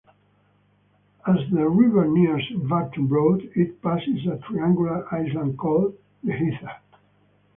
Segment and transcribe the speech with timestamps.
[1.27, 6.71] As the river nears Barton Broad it passes a triangular island called the Heater.